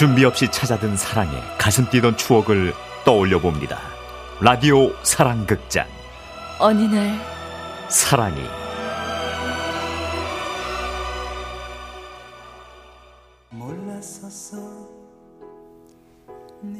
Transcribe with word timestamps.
준비 0.00 0.24
없이 0.24 0.50
찾아든 0.50 0.96
사랑에 0.96 1.30
가슴 1.58 1.84
뛰던 1.90 2.16
추억을 2.16 2.72
떠올려 3.04 3.38
봅니다. 3.38 3.78
라디오 4.40 4.94
사랑극장. 5.02 5.86
어느 6.58 6.84
날 6.84 7.20
사랑이 7.90 8.40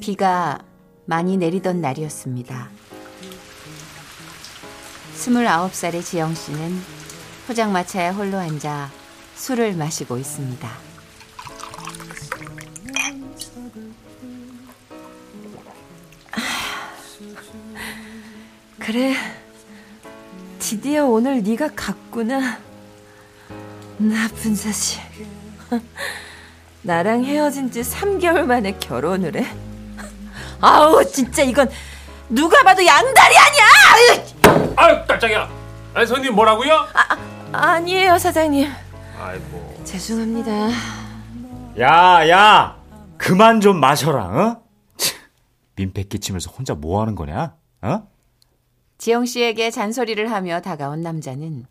비가 0.01 0.59
많이 1.05 1.37
내리던 1.37 1.83
날이었습니다. 1.83 2.71
29살의 5.17 6.03
지영 6.03 6.35
씨는 6.35 6.81
포장마차에 7.49 8.09
홀로 8.09 8.39
앉아 8.39 8.91
술을 9.35 9.75
마시고 9.75 10.17
있습니다. 10.17 10.90
그래, 18.91 19.15
드디어 20.59 21.07
오늘 21.07 21.45
네가 21.45 21.69
갔구나. 21.77 22.59
나쁜 23.99 24.53
자식. 24.57 25.01
나랑 26.83 27.25
헤어진 27.25 27.71
지 27.71 27.83
3개월 27.83 28.41
만에 28.47 28.73
결혼을 28.81 29.37
해? 29.37 29.47
아우, 30.61 31.05
진짜 31.05 31.45
이건 31.45 31.71
누가 32.29 32.65
봐도 32.65 32.85
양다리 32.85 33.35
아니야! 33.39 34.75
아유 34.75 35.05
깜짝이야. 35.07 35.49
아니 35.95 36.05
손님 36.09 36.35
뭐라고요? 36.35 36.75
아, 36.93 37.17
아니에요, 37.53 38.19
사장님. 38.19 38.69
아이고. 39.21 39.83
죄송합니다. 39.85 40.69
야, 41.79 42.29
야, 42.29 42.77
그만 43.19 43.61
좀 43.61 43.79
마셔라, 43.79 44.25
어? 44.25 44.63
치, 44.97 45.15
민폐 45.77 46.03
끼치면서 46.03 46.51
혼자 46.51 46.75
뭐 46.75 47.01
하는 47.01 47.15
거냐? 47.15 47.55
어? 47.83 48.10
지영 49.01 49.25
씨에게 49.25 49.71
잔소리를 49.71 50.31
하며 50.31 50.61
다가온 50.61 51.01
남자는 51.01 51.65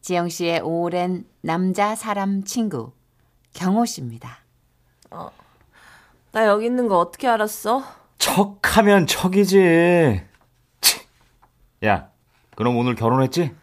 지영 0.00 0.30
씨의 0.30 0.60
오랜 0.60 1.26
남자 1.42 1.94
사람 1.94 2.42
친구 2.42 2.92
경호 3.52 3.84
씨입니다. 3.84 4.38
어, 5.10 5.30
나 6.32 6.46
여기 6.46 6.64
있는 6.64 6.88
거 6.88 6.98
어떻게 6.98 7.28
알았어? 7.28 7.84
척하면 8.16 9.06
척이지. 9.06 10.22
치. 10.80 11.00
야, 11.84 12.08
그럼 12.56 12.78
오늘 12.78 12.94
결혼했지? 12.94 13.54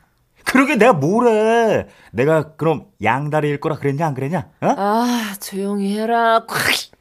그러게 0.45 0.75
내가 0.75 0.93
뭐래? 0.93 1.87
내가 2.11 2.55
그럼 2.55 2.85
양다리일 3.01 3.59
거라 3.59 3.77
그랬냐 3.77 4.05
안 4.05 4.13
그랬냐? 4.13 4.51
어? 4.61 4.67
아, 4.77 5.33
조용히 5.41 5.97
해라. 5.97 6.45
콱! 6.45 6.91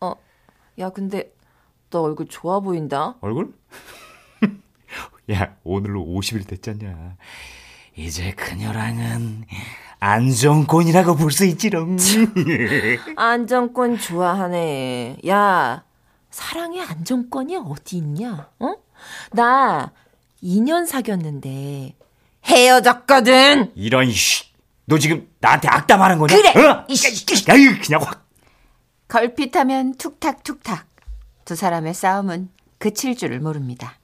어, 0.00 0.14
야, 0.80 0.90
근데 0.90 1.32
너 1.90 2.02
얼굴 2.02 2.26
좋아 2.26 2.58
보인다. 2.58 3.14
얼굴? 3.20 3.54
야, 5.32 5.56
오늘로 5.64 6.04
50일 6.04 6.46
됐잖냐. 6.46 7.16
이제 7.96 8.32
그녀랑은 8.32 9.44
안정권이라고 10.00 11.16
볼 11.16 11.30
수 11.32 11.44
있지롱. 11.44 11.96
안정권 13.16 13.98
좋아하네. 13.98 15.18
야, 15.26 15.84
사랑의 16.30 16.82
안정권이 16.82 17.56
어디 17.56 17.96
있냐? 17.98 18.50
어? 18.60 18.74
나 19.32 19.92
2년 20.42 20.86
사귀었는데 20.86 21.94
헤어졌거든. 22.44 23.72
이런 23.74 24.10
씨. 24.12 24.44
너 24.86 24.98
지금 24.98 25.28
나한테 25.40 25.68
악담하는 25.68 26.18
거냐? 26.18 26.36
그래. 26.36 26.50
어? 26.66 26.86
야유, 27.48 27.78
그냥 27.82 28.00
확. 28.02 28.26
걸핏하면 29.08 29.96
툭탁툭탁. 29.96 30.86
두 31.44 31.56
사람의 31.56 31.94
싸움은 31.94 32.50
그칠 32.78 33.16
줄을 33.16 33.40
모릅니다. 33.40 33.94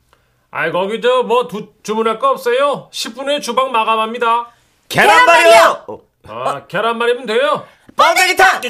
아이 0.57 0.71
거기 0.71 1.01
저뭐 1.01 1.49
주문할 1.83 2.21
거 2.21 2.31
없어요? 2.31 2.89
10분 2.93 3.27
후에 3.27 3.41
주방 3.41 3.73
마감합니다. 3.73 4.47
계란말이요. 4.89 5.85
어, 5.89 5.99
아 6.29 6.67
계란말이면 6.69 7.27
돼요. 7.27 7.67
뻥튀기탕. 7.97 8.61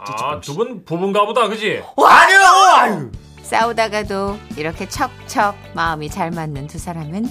아두 0.00 0.56
분 0.56 0.84
부부인가 0.84 1.24
보다 1.24 1.46
그지? 1.46 1.84
아니요. 1.96 2.38
아유. 2.74 3.12
싸우다가도 3.42 4.36
이렇게 4.56 4.88
척척 4.88 5.54
마음이 5.72 6.10
잘 6.10 6.32
맞는 6.32 6.66
두 6.66 6.78
사람은 6.78 7.26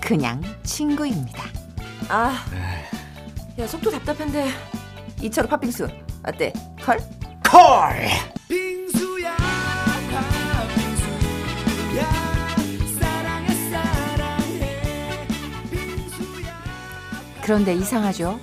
그냥 0.00 0.40
친구입니다. 0.62 1.42
아, 2.08 2.44
야 3.58 3.66
속도 3.66 3.90
답답한데 3.90 4.46
2차로 5.22 5.48
팥빙수 5.48 5.88
어때? 6.24 6.52
컬? 6.80 6.98
콜. 7.50 8.65
그런데 17.46 17.74
이상하죠? 17.74 18.40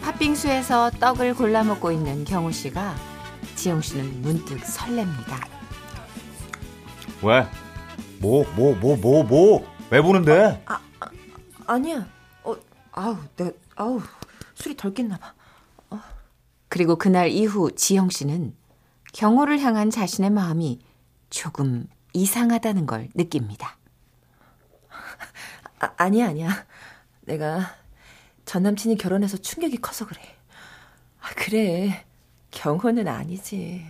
팥빙수에서 0.00 0.92
떡을 0.92 1.34
골라 1.34 1.62
먹고 1.62 1.92
있는 1.92 2.24
경호 2.24 2.50
씨가 2.50 2.96
지영 3.56 3.82
씨는 3.82 4.22
문득 4.22 4.58
설렙니다. 4.60 5.46
왜? 7.22 7.46
뭐, 8.20 8.50
뭐, 8.56 8.74
뭐, 8.76 8.96
뭐, 8.96 9.22
뭐? 9.22 9.70
왜 9.90 10.00
보는데? 10.00 10.64
아니야. 11.66 12.08
어, 12.42 12.56
아우, 12.92 13.18
내가 13.36 13.50
아우 13.76 14.00
술이 14.54 14.78
덜 14.78 14.94
깼나 14.94 15.18
봐. 15.18 15.34
어. 15.90 16.00
그리고 16.70 16.96
그날 16.96 17.28
이후 17.28 17.70
지영 17.70 18.08
씨는 18.08 18.56
경호를 19.12 19.60
향한 19.60 19.90
자신의 19.90 20.30
마음이 20.30 20.78
조금 21.28 21.86
이상하다는 22.14 22.86
걸 22.86 23.10
느낍니다. 23.14 23.76
아, 25.80 25.90
아니야, 25.98 26.28
아니야. 26.28 26.64
내가 27.26 27.81
전 28.44 28.62
남친이 28.64 28.96
결혼해서 28.96 29.36
충격이 29.36 29.78
커서 29.78 30.06
그래. 30.06 30.20
아, 31.20 31.28
그래. 31.36 32.04
경호는 32.50 33.08
아니지. 33.08 33.86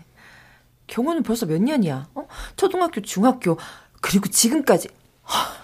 경호는 0.86 1.22
벌써 1.22 1.46
몇 1.46 1.60
년이야? 1.60 2.08
어? 2.14 2.28
초등학교, 2.56 3.00
중학교, 3.00 3.58
그리고 4.00 4.28
지금까지. 4.28 4.88
하, 5.22 5.56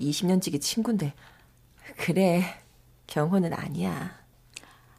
20년 0.00 0.40
지기 0.42 0.60
친구인데. 0.60 1.14
그래. 1.96 2.60
경호는 3.06 3.52
아니야. 3.54 4.14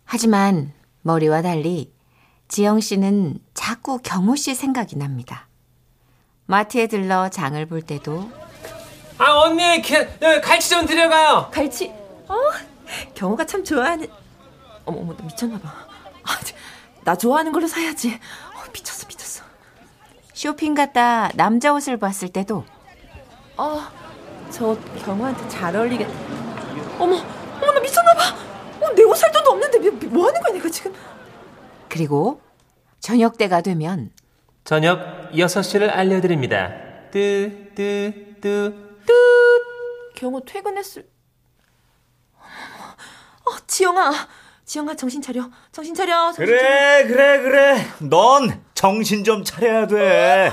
하지만 0.03 0.73
머리와 1.03 1.41
달리 1.41 1.93
지영 2.47 2.81
씨는 2.81 3.39
자꾸 3.53 3.99
경호 3.99 4.35
씨 4.35 4.53
생각이 4.53 4.97
납니다. 4.97 5.47
마트에 6.47 6.87
들러 6.87 7.29
장을 7.29 7.65
볼 7.65 7.81
때도 7.81 8.29
아 9.17 9.31
언니 9.39 9.81
게, 9.81 10.09
여기 10.21 10.41
갈치 10.41 10.69
좀 10.69 10.85
드려가요. 10.85 11.49
갈치. 11.53 11.87
어, 12.27 12.35
경호가 13.21 13.45
참 13.45 13.63
좋아하는. 13.63 14.07
어머, 14.83 15.01
어머, 15.01 15.15
나 15.15 15.23
미쳤나 15.23 15.59
봐. 15.59 15.69
아, 16.23 16.39
나 17.03 17.15
좋아하는 17.15 17.51
걸로 17.51 17.67
사야지. 17.67 18.15
어, 18.15 18.71
미쳤어, 18.73 19.05
미쳤어. 19.07 19.43
쇼핑 20.33 20.73
갔다 20.73 21.29
남자 21.35 21.71
옷을 21.71 21.97
봤을 21.97 22.29
때도 22.29 22.65
어, 23.57 23.81
저 24.49 24.75
경호한테 25.05 25.47
잘 25.49 25.75
어울리겠. 25.75 26.07
어머, 26.97 27.17
어머, 27.61 27.71
나 27.71 27.79
미쳤나 27.79 28.11
봐. 28.15 28.85
어, 28.87 28.91
내옷 28.95 29.15
살 29.15 29.31
돈도 29.31 29.51
없는데 29.51 29.77
뭐, 29.77 30.09
뭐 30.09 30.27
하는 30.27 30.41
거야, 30.41 30.53
내가 30.53 30.67
지금? 30.69 30.91
그리고 31.89 32.41
저녁 32.99 33.37
때가 33.37 33.61
되면 33.61 34.09
저녁 34.63 35.29
6시를 35.31 35.91
알려드립니다. 35.95 36.71
뜨, 37.11 37.71
뜨, 37.75 38.35
뜨. 38.41 38.73
경호 40.15 40.43
퇴근했을. 40.45 41.05
어, 43.45 43.57
지영아, 43.67 44.11
지영아 44.65 44.95
정신 44.95 45.21
차려, 45.21 45.49
정신 45.71 45.93
차려. 45.93 46.31
정신 46.33 46.45
차려. 46.45 46.57
그래, 46.61 47.07
그래, 47.07 47.41
그래. 47.41 47.87
넌 47.99 48.63
정신 48.73 49.23
좀 49.23 49.43
차려야 49.43 49.87
돼. 49.87 49.95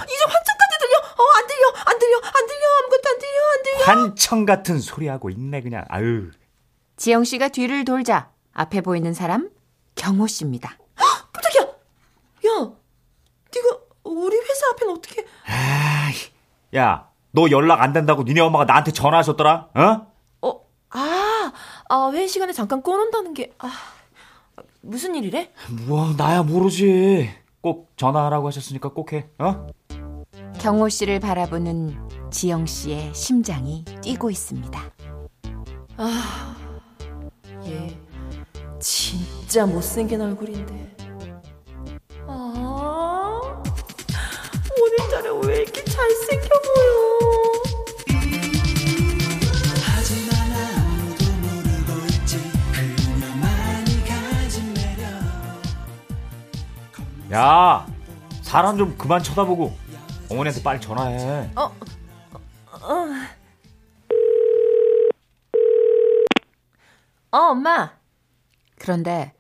이제 0.04 0.24
환청까지 0.24 0.78
들려. 0.80 0.98
어, 0.98 1.22
안 1.38 1.46
들려, 1.46 1.68
안 1.84 1.98
들려, 1.98 2.16
안 2.18 2.46
들려. 2.46 2.66
아무것도 2.80 3.08
안 3.08 3.18
들려, 3.18 3.40
안 3.52 3.62
들려. 3.62 3.84
환청 3.84 4.44
같은 4.46 4.78
소리 4.80 5.08
하고 5.08 5.30
있네 5.30 5.62
그냥. 5.62 5.84
아유. 5.88 6.30
지영 6.96 7.24
씨가 7.24 7.48
뒤를 7.48 7.84
돌자 7.84 8.30
앞에 8.52 8.80
보이는 8.80 9.12
사람 9.14 9.50
경호 9.94 10.26
씨입니다. 10.26 10.76
깜짝이야. 11.32 11.62
야, 11.62 12.72
네가 13.54 13.78
우리 14.04 14.36
회사 14.36 14.68
앞엔 14.72 14.88
어떻게? 14.90 15.24
야, 16.76 17.08
너 17.30 17.50
연락 17.50 17.82
안 17.82 17.92
된다고 17.92 18.22
니네 18.24 18.40
엄마가 18.40 18.64
나한테 18.64 18.90
전화하셨더라? 18.92 19.68
어? 19.74 20.12
아 21.88 22.10
회의 22.12 22.28
시간에 22.28 22.52
잠깐 22.52 22.82
꺼놓는다는 22.82 23.34
게 23.34 23.52
아, 23.58 23.70
무슨 24.80 25.14
일이래? 25.14 25.52
뭐 25.86 26.12
나야 26.16 26.42
모르지. 26.42 27.30
꼭 27.60 27.90
전화하라고 27.96 28.46
하셨으니까 28.48 28.90
꼭 28.90 29.12
해. 29.12 29.26
어? 29.38 29.66
경호 30.60 30.88
씨를 30.88 31.20
바라보는 31.20 32.30
지영 32.30 32.66
씨의 32.66 33.14
심장이 33.14 33.84
뛰고 34.02 34.30
있습니다. 34.30 34.80
아, 35.96 36.56
얘 37.64 37.98
진짜 38.80 39.66
못생긴 39.66 40.20
얼굴인데 40.20 40.77
야, 57.32 57.86
사람 58.42 58.78
좀 58.78 58.96
그만 58.96 59.22
쳐다보고 59.22 59.76
어머니한테 60.30 60.62
빨리 60.62 60.80
전화해. 60.80 61.50
어, 61.56 61.74
어, 67.30 67.38
엄마. 67.38 67.92
그런데 68.78 69.34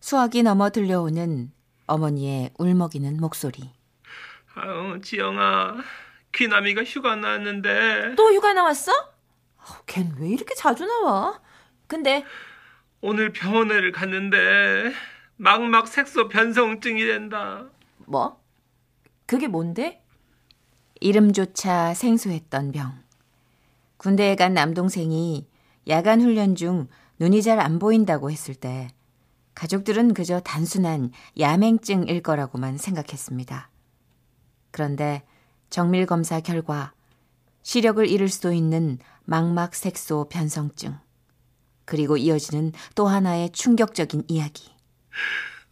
수학이 0.00 0.42
넘어 0.42 0.70
들려오는 0.70 1.50
어머니의 1.86 2.50
울먹이는 2.58 3.16
목소리. 3.18 3.70
아유, 4.54 5.00
지영아. 5.02 5.76
귀남이가 6.32 6.84
휴가 6.84 7.16
나왔는데 7.16 8.14
또 8.16 8.32
휴가 8.32 8.52
나왔어? 8.52 8.92
걘 9.86 10.14
왜 10.18 10.28
이렇게 10.28 10.54
자주 10.54 10.84
나와? 10.86 11.40
근데 11.86 12.24
오늘 13.00 13.32
병원을 13.32 13.90
갔는데 13.92 14.92
막막 15.40 15.88
색소 15.88 16.28
변성증이 16.28 17.02
된다. 17.06 17.64
뭐? 18.04 18.38
그게 19.24 19.48
뭔데? 19.48 20.04
이름조차 21.00 21.94
생소했던 21.94 22.72
병. 22.72 22.92
군대에 23.96 24.36
간 24.36 24.52
남동생이 24.52 25.48
야간 25.88 26.20
훈련 26.20 26.54
중 26.56 26.88
눈이 27.18 27.42
잘 27.42 27.58
안 27.58 27.78
보인다고 27.78 28.30
했을 28.30 28.54
때 28.54 28.88
가족들은 29.54 30.12
그저 30.12 30.40
단순한 30.40 31.10
야맹증일 31.38 32.22
거라고만 32.22 32.76
생각했습니다. 32.76 33.70
그런데 34.70 35.22
정밀 35.70 36.04
검사 36.04 36.40
결과 36.40 36.92
시력을 37.62 38.06
잃을 38.06 38.28
수도 38.28 38.52
있는 38.52 38.98
망막색소 39.24 40.28
변성증 40.28 40.98
그리고 41.86 42.18
이어지는 42.18 42.72
또 42.94 43.08
하나의 43.08 43.52
충격적인 43.52 44.24
이야기. 44.28 44.79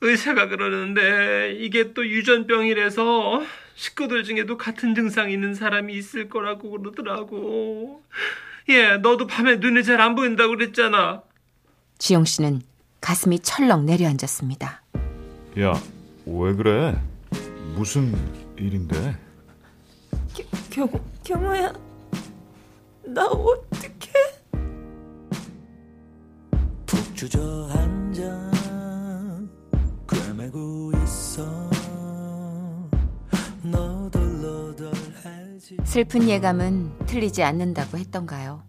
의사가 0.01 0.49
그러는데 0.49 1.57
이게 1.59 1.93
또 1.93 2.07
유전병이라서 2.07 3.43
식구들 3.75 4.25
중에도 4.25 4.57
같은 4.57 4.95
증상이 4.95 5.33
있는 5.33 5.55
사람이 5.55 5.95
있을 5.95 6.29
거라고 6.29 6.71
그러더라고. 6.71 8.03
예, 8.69 8.97
너도 8.99 9.27
밤에 9.27 9.57
눈이 9.57 9.83
잘 9.85 10.01
안 10.01 10.15
보인다고 10.15 10.51
그랬잖아. 10.57 11.23
지영 11.99 12.25
씨는 12.25 12.63
가슴이 13.01 13.41
철렁 13.41 13.87
내려앉았습니다. 13.87 14.83
야, 15.61 15.73
왜 16.27 16.55
그래? 16.55 17.01
무슨 17.75 18.15
일인데? 18.57 19.17
경, 20.71 20.89
경호야. 21.25 21.73
나 23.07 23.27
어떡해? 23.27 24.13
푹 26.87 27.17
주저앉 27.17 27.88
슬픈 35.85 36.29
예감은 36.29 37.07
틀리지 37.07 37.43
않는다고 37.43 37.99
했던가요? 37.99 38.63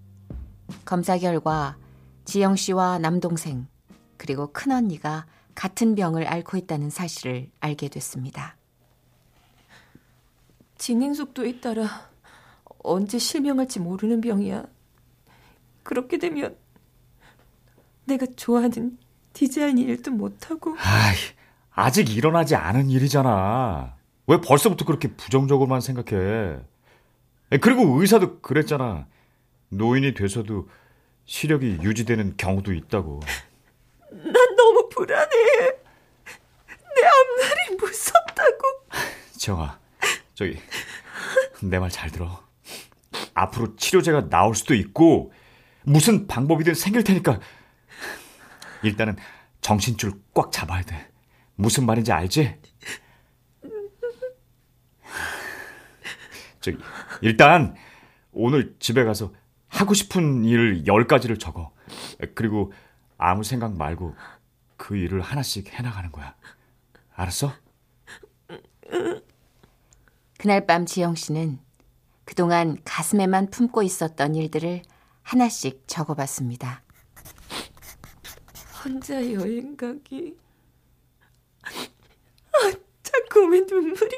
검사 0.85 1.17
결과 1.17 1.77
지영 2.25 2.55
씨와 2.55 2.99
남동생 2.99 3.67
그리고 4.17 4.51
큰언니가 4.51 5.25
같은 5.53 5.95
병을 5.95 6.27
앓고 6.27 6.57
있다는 6.57 6.89
사실을 6.89 7.49
알게 7.59 7.89
됐습니다. 7.89 8.55
진행 10.77 11.13
속도에 11.13 11.59
따라 11.59 12.09
언제 12.79 13.19
실명할지 13.19 13.79
모르는 13.79 14.21
병이야. 14.21 14.65
그렇게 15.83 16.17
되면 16.17 16.57
내가 18.05 18.25
좋아하는 18.35 18.97
디자인 19.33 19.77
일도 19.77 20.11
못하고 20.11 20.75
아이, 20.79 21.15
아직 21.71 22.15
일어나지 22.15 22.55
않은 22.55 22.89
일이잖아. 22.89 23.95
왜 24.27 24.41
벌써부터 24.41 24.85
그렇게 24.85 25.07
부정적으로만 25.15 25.81
생각해? 25.81 26.57
에, 27.51 27.57
그리고 27.57 27.99
의사도 27.99 28.41
그랬잖아. 28.41 29.07
노인이 29.69 30.13
돼서도 30.13 30.69
시력이 31.25 31.79
유지되는 31.81 32.35
경우도 32.37 32.73
있다고. 32.73 33.21
난 34.11 34.55
너무 34.55 34.89
불안해. 34.89 35.27
내 35.29 37.05
앞날이 37.05 37.77
무섭다고. 37.79 38.57
지영아, 39.37 39.79
저기 40.35 40.59
내 41.61 41.79
말 41.79 41.89
잘 41.89 42.09
들어. 42.11 42.43
앞으로 43.33 43.75
치료제가 43.75 44.29
나올 44.29 44.53
수도 44.55 44.73
있고 44.73 45.31
무슨 45.83 46.27
방법이든 46.27 46.73
생길 46.73 47.03
테니까 47.03 47.39
일단은 48.83 49.15
정신줄 49.61 50.13
꽉 50.33 50.51
잡아야 50.51 50.81
돼. 50.83 51.08
무슨 51.59 51.85
말인지 51.85 52.13
알지? 52.13 52.55
저기 56.61 56.77
일단 57.21 57.75
오늘 58.31 58.77
집에 58.79 59.03
가서 59.03 59.33
하고 59.67 59.93
싶은 59.93 60.45
일 60.45 60.85
10가지를 60.85 61.37
적어. 61.37 61.73
그리고 62.33 62.71
아무 63.17 63.43
생각 63.43 63.75
말고 63.77 64.15
그 64.77 64.95
일을 64.95 65.19
하나씩 65.19 65.73
해나가는 65.73 66.09
거야. 66.13 66.33
알았어? 67.13 67.51
그날 70.37 70.65
밤 70.65 70.85
지영 70.85 71.15
씨는 71.15 71.59
그동안 72.23 72.77
가슴에만 72.85 73.49
품고 73.49 73.83
있었던 73.83 74.33
일들을 74.33 74.83
하나씩 75.23 75.83
적어봤습니다. 75.87 76.83
혼자 78.81 79.15
여행 79.33 79.75
가기. 79.75 80.37
아, 83.39 83.41
자꾸 83.41 83.45
왜 83.47 83.61
눈물이 83.61 84.11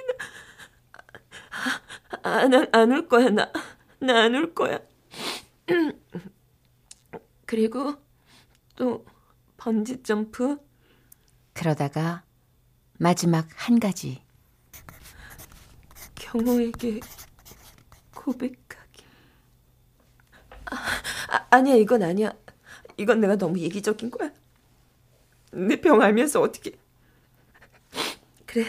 나. 2.23 2.69
안울 2.73 3.07
거야, 3.07 3.29
나. 3.29 3.51
나 3.99 4.23
안 4.25 4.33
울 4.35 4.53
거야. 4.53 4.79
그리고 7.45 7.95
또 8.75 9.05
번지 9.57 10.01
점프. 10.03 10.57
그러다가 11.53 12.23
마지막 12.97 13.47
한 13.55 13.79
가지 13.79 14.23
경호에게 16.15 16.99
고백하기. 18.15 19.03
아, 20.65 20.75
아, 21.29 21.47
아니야, 21.51 21.75
이건 21.75 22.03
아니야. 22.03 22.33
이건 22.97 23.19
내가 23.21 23.35
너무 23.37 23.59
얘기적인 23.59 24.11
거야. 24.11 24.31
내 25.53 25.75
병 25.81 26.01
알면서 26.01 26.41
어떻게. 26.41 26.79
그래. 28.45 28.65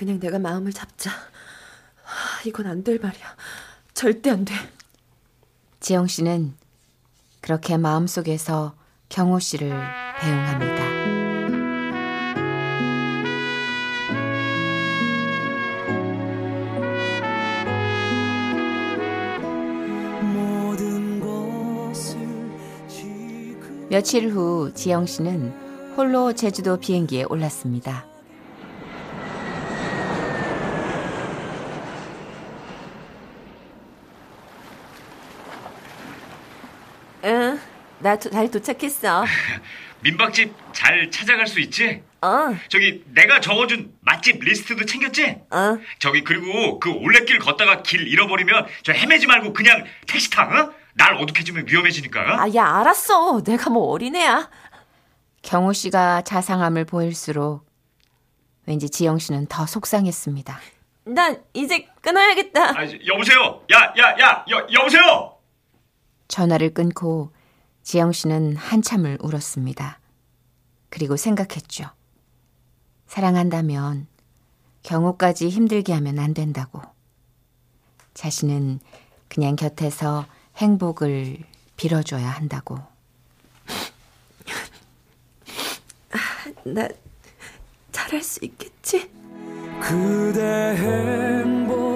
그냥 0.00 0.18
내가 0.18 0.38
마음을 0.38 0.72
잡자. 0.72 1.10
아, 1.10 2.40
이건 2.46 2.64
안 2.66 2.82
될 2.82 2.98
말이야. 3.00 3.36
절대 3.92 4.30
안 4.30 4.46
돼. 4.46 4.54
지영 5.80 6.06
씨는 6.06 6.54
그렇게 7.42 7.76
마음속에서 7.76 8.74
경호 9.10 9.40
씨를 9.40 9.68
배웅합니다. 9.68 10.80
며칠 23.90 24.30
후 24.30 24.72
지영 24.72 25.04
씨는 25.04 25.94
홀로 25.98 26.32
제주도 26.32 26.78
비행기에 26.78 27.24
올랐습니다. 27.24 28.09
응, 37.24 37.60
나 38.00 38.16
잘 38.16 38.50
도착했어. 38.50 39.24
민박집 40.02 40.54
잘 40.72 41.10
찾아갈 41.10 41.46
수 41.46 41.60
있지? 41.60 42.02
어, 42.22 42.56
저기 42.68 43.04
내가 43.08 43.40
적어준 43.40 43.92
맛집 44.00 44.42
리스트도 44.42 44.86
챙겼지? 44.86 45.36
어. 45.50 45.78
저기 45.98 46.22
그리고 46.24 46.78
그 46.80 46.90
올레길 46.90 47.38
걷다가 47.38 47.82
길 47.82 48.08
잃어버리면 48.08 48.66
저 48.82 48.92
헤매지 48.92 49.26
말고 49.26 49.52
그냥 49.52 49.84
택시 50.06 50.30
타, 50.30 50.44
어? 50.44 50.72
날 50.94 51.14
어둑해지면 51.16 51.66
위험해지니까. 51.68 52.20
어? 52.20 52.40
아, 52.40 52.54
야, 52.54 52.78
알았어. 52.80 53.42
내가 53.42 53.70
뭐 53.70 53.90
어린애야. 53.90 54.50
경호 55.42 55.72
씨가 55.72 56.22
자상함을 56.22 56.84
보일수록 56.86 57.66
왠지 58.66 58.88
지영 58.90 59.18
씨는 59.18 59.46
더 59.46 59.66
속상했습니다. 59.66 60.60
난 61.04 61.42
이제 61.54 61.86
끊어야겠다. 62.02 62.78
아, 62.78 62.86
여보세요? 63.06 63.62
야, 63.72 63.92
야, 63.98 64.16
야, 64.20 64.44
여, 64.50 64.66
여보세요? 64.72 65.36
전화를 66.30 66.72
끊고 66.72 67.32
지영 67.82 68.12
씨는 68.12 68.56
한참을 68.56 69.18
울었습니다. 69.20 69.98
그리고 70.88 71.16
생각했죠. 71.16 71.86
사랑한다면 73.06 74.06
경호까지 74.84 75.48
힘들게 75.48 75.92
하면 75.92 76.20
안 76.20 76.32
된다고. 76.32 76.80
자신은 78.14 78.78
그냥 79.28 79.56
곁에서 79.56 80.24
행복을 80.56 81.38
빌어줘야 81.76 82.30
한다고. 82.30 82.78
나 86.64 86.88
잘할 87.90 88.22
수 88.22 88.44
있겠지? 88.44 89.10
그대 89.80 90.76
행복 90.76 91.89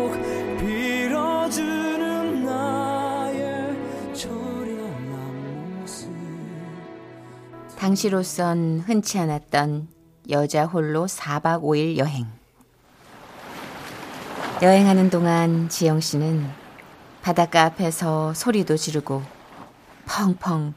당시로선 7.85 8.81
흔치 8.87 9.19
않았던 9.19 9.89
여자 10.31 10.65
홀로 10.65 11.05
4박 11.05 11.61
5일 11.61 11.99
여행. 11.99 12.27
여행하는 14.63 15.11
동안 15.11 15.69
지영 15.69 16.01
씨는 16.01 16.49
바닷가 17.21 17.65
앞에서 17.65 18.33
소리도 18.33 18.79
지르고 18.79 19.23
펑펑 20.07 20.73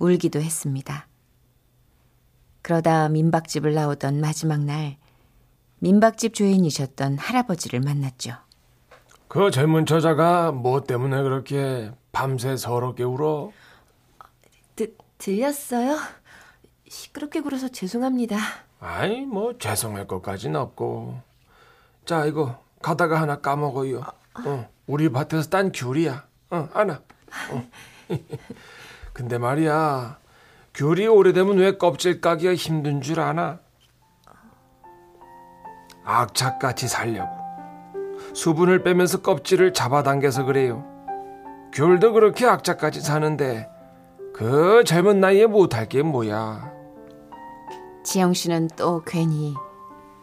울기도 0.00 0.42
했습니다. 0.42 1.06
그러다 2.60 3.08
민박집을 3.08 3.72
나오던 3.72 4.20
마지막 4.20 4.60
날 4.60 4.98
민박집 5.78 6.34
주인이셨던 6.34 7.16
할아버지를 7.16 7.80
만났죠. 7.80 8.34
그 9.28 9.50
젊은 9.50 9.86
처자가 9.86 10.52
뭐 10.52 10.82
때문에 10.82 11.22
그렇게 11.22 11.90
밤새 12.12 12.58
서럽게 12.58 13.04
울어? 13.04 13.50
드, 14.76 14.94
들렸어요? 15.16 16.19
시끄럽게 16.90 17.40
굴어서 17.40 17.68
죄송합니다. 17.68 18.36
아니 18.80 19.20
뭐 19.20 19.56
죄송할 19.56 20.08
것까진 20.08 20.56
없고. 20.56 21.20
자 22.04 22.24
이거 22.26 22.60
가다가 22.82 23.20
하나 23.20 23.40
까먹어요. 23.40 24.02
어, 24.44 24.68
우리 24.88 25.08
밭에서 25.08 25.48
딴 25.50 25.70
귤이야. 25.70 26.24
어 26.50 26.68
하나. 26.72 27.00
어. 27.52 27.64
근데 29.12 29.38
말이야 29.38 30.18
귤이 30.74 31.06
오래되면 31.06 31.58
왜 31.58 31.78
껍질 31.78 32.20
까기가 32.20 32.56
힘든 32.56 33.00
줄 33.00 33.20
아나? 33.20 33.60
악착같이 36.04 36.88
살려고. 36.88 37.30
수분을 38.34 38.82
빼면서 38.82 39.22
껍질을 39.22 39.74
잡아당겨서 39.74 40.44
그래요. 40.44 40.84
귤도 41.72 42.14
그렇게 42.14 42.46
악착같이 42.46 43.00
사는데 43.00 43.70
그 44.34 44.82
젊은 44.84 45.20
나이에 45.20 45.46
못할 45.46 45.88
게 45.88 46.02
뭐야 46.02 46.79
지영 48.02 48.32
씨는 48.32 48.68
또 48.76 49.02
괜히 49.04 49.54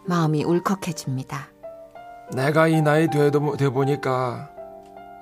마음이 0.05 0.43
울컥해집니다. 0.43 1.50
내가 2.34 2.67
이 2.67 2.81
나이 2.81 3.07
돼도 3.10 3.55
돼 3.57 3.69
보니까 3.69 4.50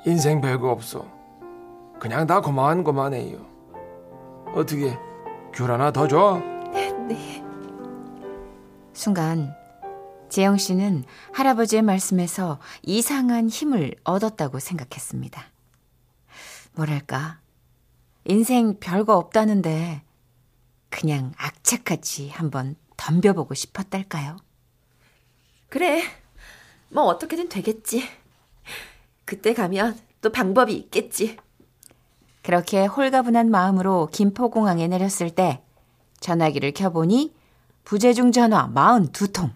인생 0.05 0.41
별거 0.41 0.71
없어. 0.71 1.05
그냥 1.99 2.27
다 2.27 2.41
고만 2.41 2.83
고만해요. 2.83 3.37
어떻게 4.53 4.97
귤 5.53 5.69
하나 5.71 5.91
더 5.91 6.07
줘? 6.07 6.41
순간 8.93 9.53
재영 10.29 10.57
씨는 10.57 11.03
할아버지의 11.33 11.81
말씀에서 11.81 12.59
이상한 12.81 13.49
힘을 13.49 13.93
얻었다고 14.03 14.59
생각했습니다. 14.59 15.43
뭐랄까 16.73 17.39
인생 18.25 18.79
별거 18.79 19.15
없다는데 19.17 20.04
그냥 20.95 21.33
악착같이 21.37 22.29
한번 22.29 22.77
덤벼보고 22.95 23.53
싶었달까요? 23.53 24.37
그래. 25.67 26.01
뭐 26.87 27.03
어떻게든 27.03 27.49
되겠지. 27.49 28.07
그때 29.25 29.53
가면 29.53 29.99
또 30.21 30.31
방법이 30.31 30.73
있겠지. 30.73 31.35
그렇게 32.43 32.85
홀가분한 32.85 33.51
마음으로 33.51 34.07
김포공항에 34.13 34.87
내렸을 34.87 35.31
때 35.31 35.61
전화기를 36.21 36.71
켜보니 36.71 37.33
부재중 37.83 38.31
전화 38.31 38.69
42통. 38.73 39.51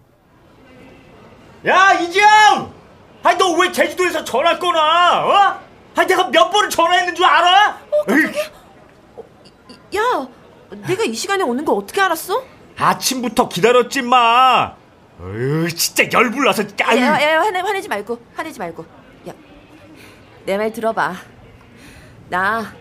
야 1.66 1.92
이지영! 1.94 2.74
아니 3.22 3.38
너 3.38 3.52
왜 3.56 3.72
제주도에서 3.72 4.22
전화 4.24 4.58
꺼나? 4.58 5.24
어? 5.24 5.60
아니 5.96 6.06
내가 6.06 6.28
몇 6.28 6.50
번을 6.50 6.68
전화했는 6.68 7.14
줄 7.14 7.24
알아? 7.24 7.78
에이, 8.08 9.96
야, 9.96 10.28
내가 10.86 11.04
이 11.04 11.14
시간에 11.14 11.42
오는 11.44 11.64
거 11.64 11.72
어떻게 11.72 12.00
알았어? 12.00 12.44
아침부터 12.76 13.48
기다렸지 13.48 14.02
마. 14.02 14.76
어휴 15.20 15.68
진짜 15.68 16.04
열불 16.12 16.44
나서 16.46 16.62
야, 16.62 16.66
아유. 16.84 17.00
야, 17.00 17.20
야, 17.22 17.40
화내, 17.40 17.58
화내지 17.60 17.88
말고, 17.88 18.18
화내지 18.34 18.58
말고. 18.58 18.84
야, 19.28 19.32
내 20.46 20.56
말 20.56 20.72
들어봐. 20.72 21.14
나 22.30 22.72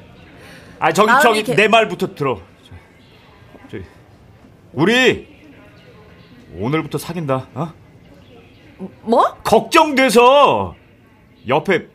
아 0.81 0.93
저기 0.93 1.11
저기 1.21 1.43
개- 1.43 1.55
내 1.55 1.67
말부터 1.67 2.15
들어. 2.15 2.39
저, 2.63 2.71
저기 3.69 3.83
우리 4.71 5.27
오늘부터 6.55 6.97
사귄다. 6.97 7.49
어? 7.53 7.73
뭐? 9.01 9.33
걱정돼서 9.43 10.75
옆에 11.49 11.89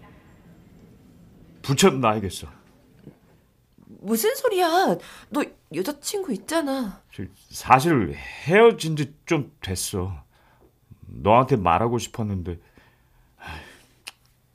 붙여놔야겠어. 1.62 2.46
무슨 3.86 4.34
소리야? 4.34 4.96
너 5.30 5.42
여자친구 5.74 6.32
있잖아. 6.32 7.02
저, 7.12 7.22
사실 7.50 8.14
헤어진 8.14 8.96
지 8.96 9.14
좀 9.26 9.52
됐어. 9.60 10.12
너한테 11.06 11.56
말하고 11.56 11.98
싶었는데 11.98 12.58
하, 13.36 13.52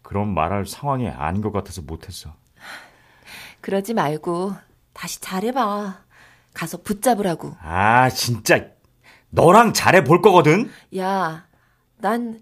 그런 0.01 0.33
말할 0.33 0.65
상황이 0.65 1.07
아닌 1.09 1.41
것 1.41 1.51
같아서 1.51 1.81
못했어. 1.81 2.35
그러지 3.61 3.93
말고 3.93 4.53
다시 4.93 5.19
잘해봐. 5.21 6.03
가서 6.53 6.81
붙잡으라고. 6.81 7.55
아 7.61 8.09
진짜 8.09 8.67
너랑 9.29 9.73
잘해 9.73 10.03
볼 10.03 10.21
거거든. 10.21 10.69
야, 10.97 11.47
난 11.97 12.41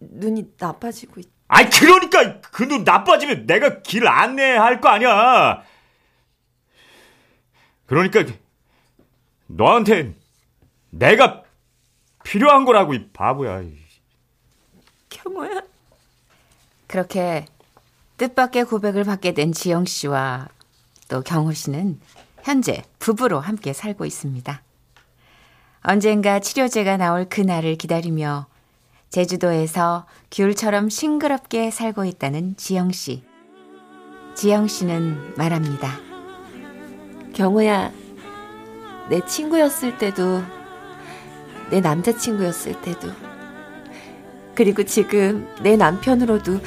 눈이 0.00 0.52
나빠지고 0.58 1.20
있. 1.20 1.28
아이 1.48 1.68
그러니까 1.70 2.40
그 2.40 2.66
눈 2.66 2.84
나빠지면 2.84 3.46
내가 3.46 3.80
길 3.82 4.08
안내할 4.08 4.80
거 4.80 4.88
아니야. 4.88 5.62
그러니까 7.86 8.24
너한테 9.46 10.14
내가 10.90 11.42
필요한 12.22 12.64
거라고 12.64 12.94
이 12.94 13.08
바보야. 13.12 13.62
경호야. 15.10 15.62
그렇게 16.86 17.46
뜻밖의 18.16 18.64
고백을 18.64 19.04
받게 19.04 19.32
된 19.32 19.52
지영 19.52 19.84
씨와 19.84 20.48
또 21.08 21.22
경호 21.22 21.52
씨는 21.52 22.00
현재 22.42 22.82
부부로 22.98 23.40
함께 23.40 23.72
살고 23.72 24.04
있습니다. 24.04 24.62
언젠가 25.82 26.40
치료제가 26.40 26.96
나올 26.96 27.28
그날을 27.28 27.76
기다리며 27.76 28.46
제주도에서 29.10 30.06
귤처럼 30.30 30.88
싱그럽게 30.88 31.70
살고 31.70 32.04
있다는 32.04 32.56
지영 32.56 32.92
씨. 32.92 33.22
지영 34.34 34.66
씨는 34.66 35.34
말합니다. 35.36 36.13
경호야, 37.34 37.92
내 39.10 39.20
친구였을 39.26 39.98
때도, 39.98 40.42
내 41.70 41.80
남자친구였을 41.80 42.80
때도, 42.80 43.08
그리고 44.54 44.84
지금 44.84 45.46
내 45.62 45.76
남편으로도 45.76 46.60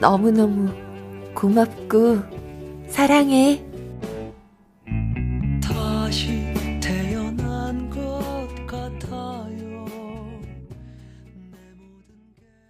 너무너무 0.00 0.72
고맙고, 1.34 2.18
사랑해. 2.88 3.63